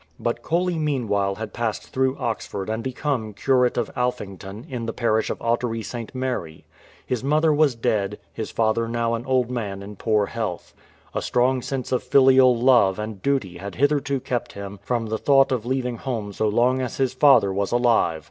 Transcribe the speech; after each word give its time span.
But 0.19 0.41
Coley 0.41 0.79
meanwhile 0.79 1.35
had 1.35 1.53
passed 1.53 1.89
through 1.93 2.17
Oxford 2.17 2.71
and 2.71 2.83
become 2.83 3.35
curate 3.35 3.77
of 3.77 3.93
Alfing 3.93 4.39
ton, 4.39 4.65
in 4.67 4.87
the 4.87 4.93
parish 4.93 5.29
of 5.29 5.37
Ottcry 5.37 5.83
St. 5.85 6.15
Mary. 6.15 6.65
His 7.05 7.23
mother 7.23 7.53
was 7.53 7.75
dead, 7.75 8.17
his 8.33 8.49
father 8.49 8.87
now 8.87 9.13
an 9.13 9.27
old 9.27 9.51
man 9.51 9.83
in 9.83 9.95
poor 9.95 10.25
health. 10.25 10.73
A 11.13 11.21
strong 11.21 11.61
sense 11.61 11.91
of 11.91 12.01
filial 12.01 12.57
love 12.59 12.97
and 12.97 13.21
duty 13.21 13.57
had 13.57 13.75
hitherto 13.75 14.19
kept 14.19 14.53
him 14.53 14.79
from 14.81 15.05
the 15.05 15.19
thought 15.19 15.51
of 15.51 15.67
leaving 15.67 15.97
home 15.97 16.33
so 16.33 16.47
long 16.47 16.81
as 16.81 16.97
his 16.97 17.13
father 17.13 17.53
was 17.53 17.71
alive. 17.71 18.19